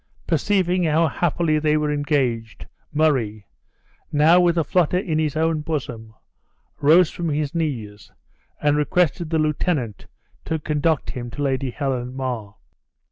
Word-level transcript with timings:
Perceiving 0.25 0.85
how 0.85 1.07
happily 1.07 1.59
they 1.59 1.77
were 1.77 1.91
engaged, 1.91 2.65
Murray, 2.91 3.45
now 4.11 4.39
with 4.39 4.57
a 4.57 4.63
flutter 4.63 4.97
in 4.97 5.19
his 5.19 5.35
own 5.35 5.61
bosom, 5.61 6.15
rose 6.79 7.11
from 7.11 7.29
his 7.29 7.53
knees, 7.53 8.11
and 8.59 8.77
requested 8.77 9.29
the 9.29 9.37
lieutenant 9.37 10.07
to 10.45 10.57
conduct 10.57 11.11
him 11.11 11.29
to 11.29 11.43
Lady 11.43 11.69
Helen 11.69 12.15
Mar. 12.15 12.55